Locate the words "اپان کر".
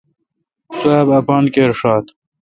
1.19-1.71